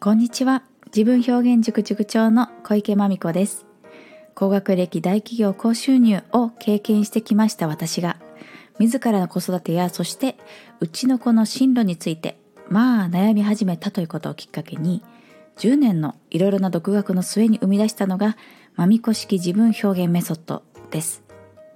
[0.00, 0.62] こんにちは。
[0.94, 3.66] 自分表現塾塾長の小池真美子です。
[4.36, 8.16] 高学歴大企業高収入を経験してきました私が
[8.78, 10.36] 自らの子育てやそして
[10.78, 12.38] うちの子の進路について
[12.68, 15.02] まあ悩み始めたということをきっかけに
[15.56, 18.36] 10年のいろいろな独学の末に生み出したのが
[18.76, 20.62] まみこ式自分表現メソッド
[20.92, 21.24] です。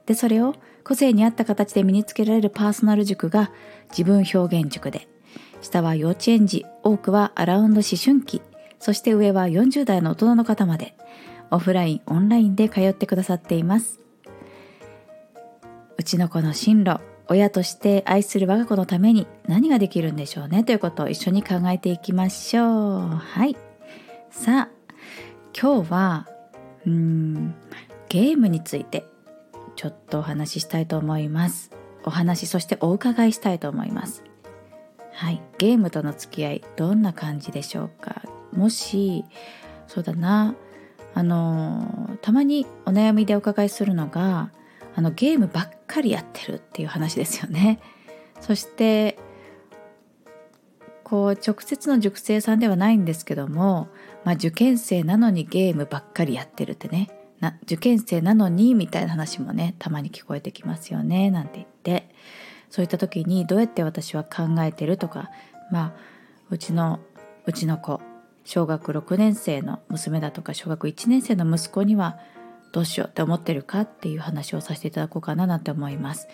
[0.07, 0.55] でそれを
[0.85, 3.51] 個性に合った形で身につけられるパーソナル塾が
[3.91, 5.09] 自分表現塾で
[5.63, 8.43] 下は幼稚園児多くはアラウンド思春期
[8.79, 10.95] そして上は40代の大人の方まで
[11.53, 14.01] オフラインオンラインで通ってくださっています。
[15.99, 23.09] うちの子の進路親として愛する我が子のために何ができるんでしょうねということを一緒に考えていきましょう。
[23.11, 23.57] はい。
[24.31, 24.69] さあ
[25.59, 26.29] 今日は
[26.87, 27.55] うん
[28.09, 29.05] ゲームについて
[29.77, 31.71] ちょっとお話ししたいと思います。
[32.05, 34.25] お話そしてお伺いしたいと思います。
[35.23, 35.41] はい。
[35.57, 38.23] ゲームとの付き合いどんな感じでしょうか？
[38.53, 39.25] もし
[39.87, 40.57] そうだな。
[41.15, 44.51] あのたまにお悩みでお伺いするのが
[44.97, 47.79] あのゲームばっかりやってるっていう話ですよね。
[48.41, 49.17] そして
[51.05, 53.87] こう直接の塾生さんではないんですけども、
[54.25, 57.11] まあ、受験生なのにゲームばっかりやってるってね。
[57.39, 61.31] な受験生なのにみたいな話もねたまに聞こえてきますよね。
[61.31, 62.09] なんて言って。
[62.73, 65.31] そういった時にどうやって私は考えてるとか
[65.71, 65.93] まあ
[66.49, 67.01] うちの
[67.45, 68.01] うちの子
[68.45, 72.19] 小学6年生の娘だとか小学1年生の息子には
[72.73, 76.29] どうしようって思ってるかっていう話をさせていただこうかななんて思います。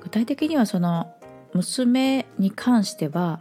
[0.00, 1.14] 具体的にはその
[1.52, 3.40] 娘に関しては、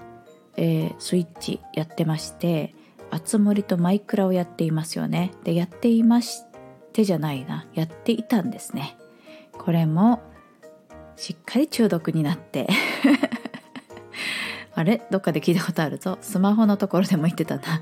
[0.58, 2.76] えー、スイッチやってまして
[3.10, 5.32] あつ森とマイクラをやっていますよね。
[5.46, 6.44] でやっていまし
[6.92, 8.98] てじゃないなやっていたんですね。
[9.54, 10.22] これも
[11.16, 12.68] しっかり中毒になって。
[14.76, 15.02] あれ？
[15.12, 16.18] どっかで聞いたことあるぞ。
[16.22, 17.82] スマホのところでも言ってたな。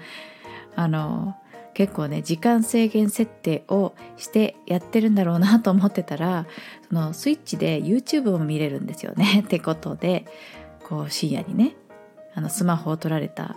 [0.76, 1.36] あの
[1.74, 6.46] 結構ね時間制限設定をしてやってるんだろうなと思ってたら
[6.90, 9.42] そのスイッチで YouTube も見れるんですよね。
[9.46, 10.26] ってことで
[10.88, 11.76] こう深夜にね
[12.36, 13.56] あのスマホを取られた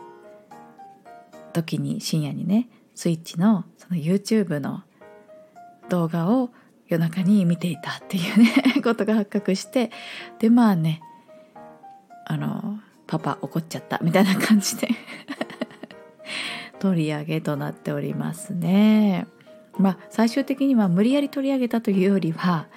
[1.53, 4.82] 時に深夜にねスイッチのその YouTube の
[5.88, 6.50] 動画を
[6.94, 9.91] 夜中に見ていたっていうね ことが発覚して
[10.38, 11.00] でまあね
[12.25, 14.88] あのパパ怒っちゃったみたいな感じで
[16.78, 19.27] 取り上げとなっておりますね。
[19.77, 22.69] まあ最終的には無理やり取り上げたというよりは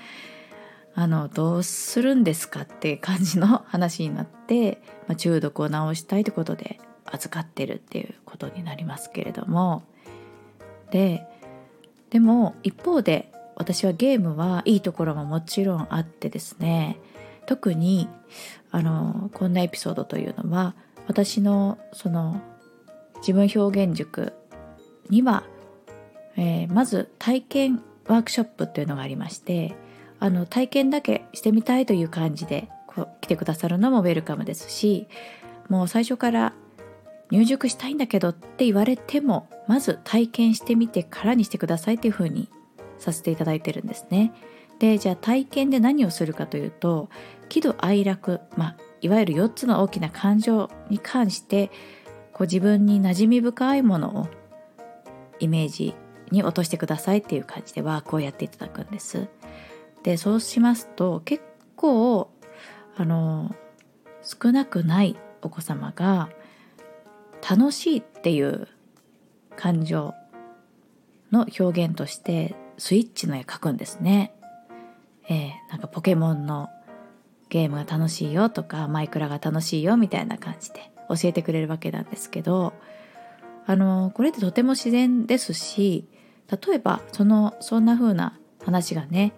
[0.95, 9.83] あのどうするんですかって感じの話になって、まあ、中毒を治したいということで預かってるっていうことになりますけれども
[10.89, 11.23] で
[12.09, 17.00] でも一方で私はゲームはいいところももちろんあってですね。
[17.47, 18.07] 特に
[18.72, 20.75] あのこんなエピソードというのは
[21.07, 22.41] 私のその
[23.19, 24.34] 自分表現塾
[25.09, 25.44] には、
[26.35, 29.75] えー、まず体験ワークショップっていうのがありまして
[30.19, 35.07] あの体験だけしてみたいという感じでこう来てくださるのもウェルカムですし
[35.69, 36.53] もう最初から
[37.31, 42.50] 入塾したいんだけどって言われてもまず体験してみてからにしてくださいっていうふうに
[42.99, 44.33] させていただいてるんですね。
[44.79, 47.09] でじゃあ体験で何をするかというと
[47.49, 51.71] 喜怒哀楽、まあ、いわゆる4つの大きな感情に関して
[52.33, 54.27] こう自分に馴染み深いものを
[55.39, 55.95] イメージ
[56.31, 59.27] に落としてくださいっていう感じでワークをやっていただくんです。
[60.03, 61.43] でそうしますと結
[61.75, 62.29] 構
[62.95, 63.55] あの
[64.21, 66.29] 少なくないお子様が
[67.47, 68.67] 楽しいっていう
[69.55, 70.13] 感情
[71.31, 74.33] の表現としてスイッチの絵描くんですね。
[75.29, 76.69] えー、なんかポケモンの
[77.49, 82.73] ゲームが楽しいよとかマイクラが楽しいよみたいな感じで教えてくれるわけなんですけど
[83.65, 86.07] あのこれってとても自然ですし
[86.49, 89.33] 例えばそのそんな風な話がね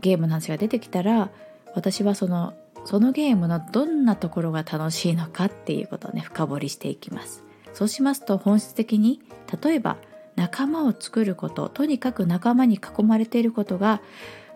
[0.00, 1.30] ゲームの話が出てきたら
[1.74, 2.54] 私はその
[2.84, 9.20] そのゲームのどんなところが楽しいのかっていうことをね深掘りしていきますそうしますと本質的に
[9.62, 9.96] 例えば
[10.36, 14.00] 仲間を作ることとにかく仲間に囲まれていることが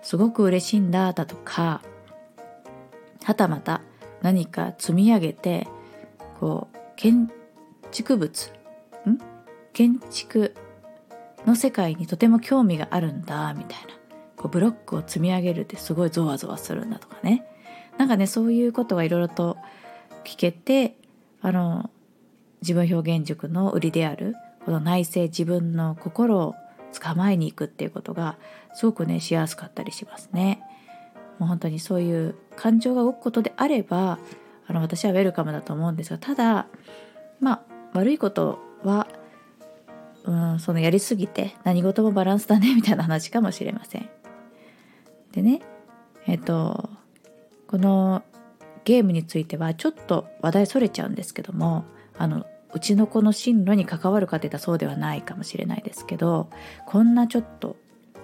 [0.03, 1.82] すごく嬉しいんだだとか
[3.25, 3.82] はたまた
[4.23, 5.67] 何か積み上げて
[6.38, 7.31] こう建
[7.91, 8.53] 築物
[9.06, 9.19] ん？
[9.73, 10.55] 建築
[11.47, 13.94] の世界にとても興味があるんだみたいな。
[14.37, 17.44] こうブロックを積み上げるってすごいゾワゾワするんだとかね。
[17.99, 19.59] なんかねそういうことがいろいろと
[20.25, 20.97] 聞けて
[21.43, 21.91] あの
[22.62, 24.35] 自分表現塾の売りである
[24.65, 26.55] この内省自分の心を
[26.99, 28.37] 捕まえに行くっていうことが
[28.75, 30.62] すごくねしやすかったりしますね。
[31.39, 34.19] もう本当にそういう感情が動くことであれば
[34.67, 36.67] あの私はウェルカムだと思うんですがただ
[37.41, 37.61] まあ
[37.95, 39.09] 悪いことは
[40.25, 44.09] うんそのやりすぎて何事もバランスだね みたいな話かもしれません。
[45.33, 45.62] でね
[46.27, 46.91] えっと
[47.67, 48.23] この
[48.85, 51.85] ゲームについてはちょっと話題それちゃうんですけども
[52.19, 56.49] あのうちの子の進路に関わるかっていったらそうではないかもしれないですけど
[56.87, 57.76] こんなちょっと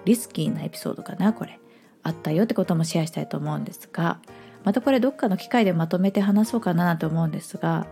[0.05, 1.59] リスキーなエピソードかなこれ。
[2.07, 4.21] あったよってこともシェアしたいと思うんですが
[4.63, 7.89] またこれどっかの機会でまとめて話そうかなと思うんですが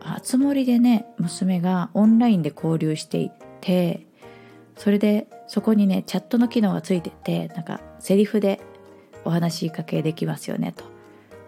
[0.00, 3.30] あつ森でね娘がオンラインで交流してい
[3.60, 4.06] て
[4.76, 8.62] それでそこにねチャットの機能がついててなんかセリフで
[9.24, 10.84] お話しかけできますよねと。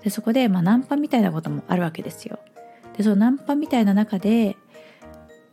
[0.02, 2.38] でそこで、まあ、ナンパみたいなこともあるわけですよ。
[3.00, 4.58] でそのナンパみたいな中で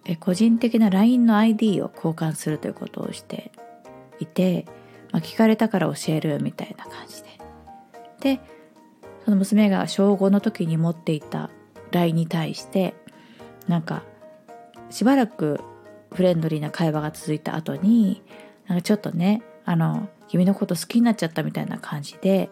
[0.04, 3.54] え個人的な LINE の ID を交換するということをして
[4.20, 4.66] いて、
[5.14, 8.36] まあ、聞かれたから教えるみたいな感じで。
[8.36, 8.42] で
[9.24, 11.50] その娘が小5の時に持っていた
[11.92, 12.96] LINE に対して
[13.70, 14.04] なんか
[14.90, 15.62] しばらく
[16.12, 18.24] フレンドリーな会話が続いた後に
[18.68, 22.50] なんかちょっとねあの君のこと好きになっちゃったみたいな感じで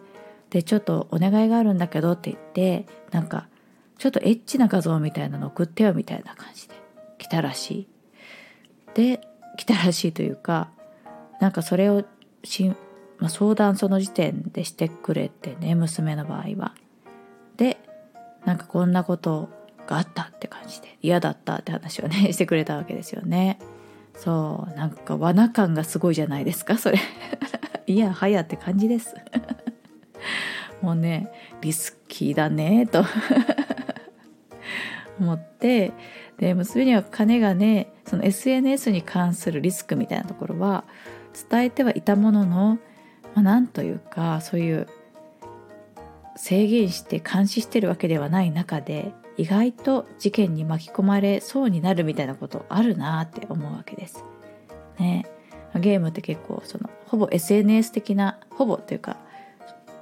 [0.52, 3.50] でちょっとお願いがあるんだけどって言ってなんか
[3.98, 6.76] ちょっとエッチな画像みたいなの送ってよみたいな感じで
[7.18, 7.88] 来たらしい。
[8.94, 9.22] で
[9.58, 10.70] 来たらしいというか
[11.40, 12.04] なんかそれを
[12.44, 12.70] し、
[13.18, 16.74] まあ、相談その時点でしてくれてね娘の場合は。
[17.58, 17.78] で
[18.46, 19.50] なんかこんなこと
[19.88, 23.60] があったって感じで嫌だったって話をね してくれたわけですよね。
[24.18, 26.98] そうなんか罠感がすごいじゃないですかそれ
[27.86, 29.14] いやはやって感じです
[30.82, 33.04] もうねリスキーだねと
[35.20, 35.94] 思って
[36.38, 40.84] で娘には金がねその SNS に関するリスクみたいなところは
[41.50, 42.80] 伝えてはいたものの、
[43.34, 44.88] まあ、なんというかそういう
[46.36, 54.24] 制限して監視してるわけではない中で意外と事件に巻き込まれそうになるみたいなことあるなって思うわけです。
[54.98, 55.26] ね、
[55.76, 59.18] ゲームって結構そのほぼ SNS 的なほぼというか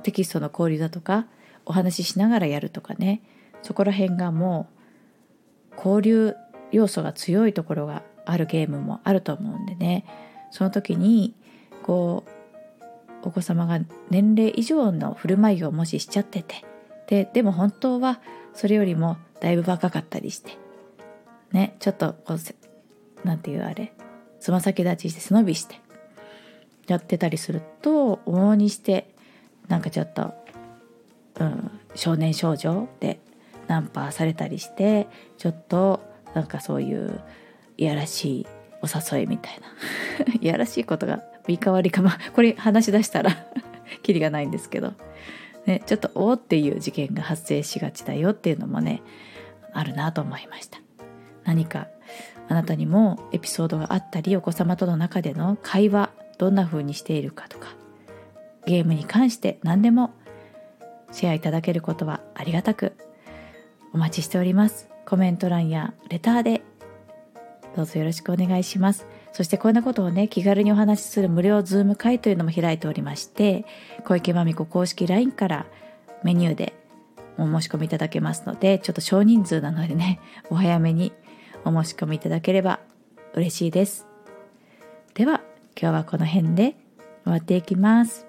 [0.03, 1.25] テキストの交流だとか
[1.65, 3.21] お話ししながらやるとかね
[3.63, 4.82] そこら辺がもう
[5.77, 6.35] 交流
[6.71, 10.05] 要素が強いところがあるゲームもあると思うんでね。
[10.51, 11.35] その時に
[11.83, 13.79] こうお子様が
[14.09, 16.63] 年齢以上の振る舞いをもししちゃってて。
[17.07, 18.21] ででも本当は
[18.53, 20.57] それよりもだいぶ若かったりして。
[21.51, 22.39] ねちょっとこう
[23.23, 23.93] 何て言うあれ。
[24.39, 25.83] つま先立ちして背伸びして。
[26.87, 29.13] やってたりすると往々にして
[29.67, 30.33] なんかちょっと、
[31.39, 33.19] うん、少年少女で
[33.67, 35.07] ナンパされたりして
[35.37, 36.01] ちょっと
[36.33, 37.21] なんかそういう
[37.77, 38.47] いやらしい
[38.81, 40.33] お誘いみたいな。
[40.39, 43.31] いやらしいことが言い換わりかまこれ話し出したら
[44.03, 44.93] キリがないんですけど、
[45.65, 49.01] ね、ちょっとおっていう事件が発生しがちだよっていうのもね
[49.73, 50.79] あるなと思いました。
[51.45, 51.87] 何か
[52.49, 57.69] あなたにもエピソードがあったりお子様との中での会話どんな風にしているかとか
[58.65, 60.13] ゲームに関して何でも
[61.11, 62.93] シェアいただけることはありがたく
[63.93, 64.89] お待ちしております。
[65.05, 66.63] コメント欄やレターで
[67.75, 69.05] どうぞよろしくお願いします。
[69.31, 73.65] そしてこんなことをね気軽にお話しする無料ズーム会というのも開いておりまして
[74.05, 75.65] 小池まみこ公式 LINE から
[76.23, 76.73] メニューで
[77.39, 80.19] お申し込みいただけますのでちょっと少人数なのでね
[80.51, 81.13] お早めに
[81.65, 82.79] お申し込みいただければ
[83.33, 84.05] 嬉しいです。
[85.15, 85.41] では
[85.79, 86.75] 今日はこの辺で
[87.23, 88.27] 終わっていきます。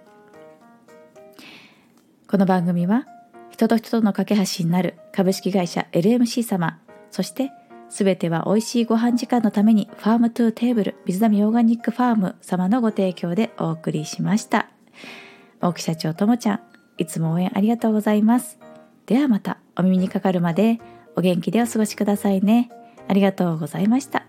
[2.27, 3.07] この番組は
[3.55, 6.81] 人と人との架け橋になる株式会社 LMC 様。
[7.13, 7.53] そして
[7.89, 14.71] 全ては美味しいご飯時間のために farm to table 水波オーガニックファーム様のご提供でお送りしました。
[15.61, 16.61] 大木社長ともちゃん
[16.99, 18.59] いつも応援ありがとうございます。
[19.07, 20.81] ではまたお耳にかかるまで
[21.15, 22.73] お元気でお過ごしくださいね。
[23.07, 24.27] ありがとうございました。